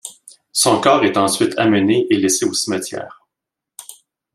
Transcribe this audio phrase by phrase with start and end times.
[0.51, 3.23] Son corps est ensuite amené et laissé au cimetière.